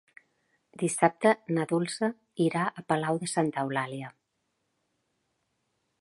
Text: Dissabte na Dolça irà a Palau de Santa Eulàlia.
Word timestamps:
Dissabte 0.83 1.33
na 1.57 1.67
Dolça 1.73 2.09
irà 2.47 2.65
a 2.69 2.85
Palau 2.93 3.23
de 3.25 3.31
Santa 3.35 3.67
Eulàlia. 3.67 4.13